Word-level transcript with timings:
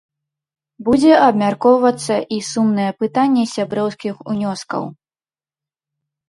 Будзе 0.85 1.11
абмяркоўвацца 1.25 2.15
і 2.37 2.39
сумнае 2.51 2.87
пытанне 3.03 3.43
сяброўскіх 3.55 4.15
унёскаў. 4.35 4.83